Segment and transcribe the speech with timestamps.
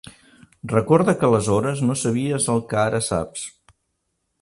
[0.75, 3.49] Recorda que aleshores no sabies el que ara saps.